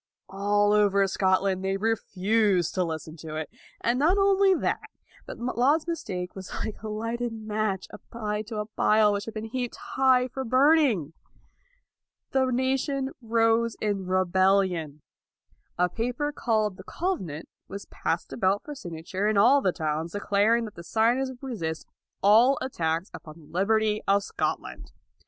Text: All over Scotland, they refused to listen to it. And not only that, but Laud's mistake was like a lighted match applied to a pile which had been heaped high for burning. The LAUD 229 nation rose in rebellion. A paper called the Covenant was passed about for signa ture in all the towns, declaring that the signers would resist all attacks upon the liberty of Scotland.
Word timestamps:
All 0.29 0.73
over 0.73 1.05
Scotland, 1.05 1.63
they 1.63 1.77
refused 1.77 2.73
to 2.73 2.83
listen 2.83 3.15
to 3.17 3.35
it. 3.35 3.51
And 3.81 3.99
not 3.99 4.17
only 4.17 4.55
that, 4.55 4.81
but 5.27 5.37
Laud's 5.37 5.85
mistake 5.87 6.35
was 6.35 6.51
like 6.65 6.81
a 6.81 6.87
lighted 6.87 7.31
match 7.31 7.85
applied 7.91 8.47
to 8.47 8.57
a 8.57 8.65
pile 8.65 9.13
which 9.13 9.25
had 9.25 9.35
been 9.35 9.45
heaped 9.51 9.75
high 9.75 10.27
for 10.27 10.43
burning. 10.43 11.13
The 12.31 12.39
LAUD 12.39 12.55
229 12.57 12.71
nation 12.71 13.09
rose 13.21 13.75
in 13.79 14.07
rebellion. 14.07 15.03
A 15.77 15.87
paper 15.87 16.31
called 16.31 16.77
the 16.77 16.83
Covenant 16.83 17.47
was 17.67 17.85
passed 17.85 18.33
about 18.33 18.63
for 18.63 18.73
signa 18.73 19.03
ture 19.03 19.27
in 19.27 19.37
all 19.37 19.61
the 19.61 19.71
towns, 19.71 20.13
declaring 20.13 20.65
that 20.65 20.73
the 20.73 20.83
signers 20.83 21.29
would 21.29 21.43
resist 21.43 21.85
all 22.23 22.57
attacks 22.59 23.11
upon 23.13 23.35
the 23.37 23.45
liberty 23.45 24.01
of 24.07 24.23
Scotland. 24.23 24.93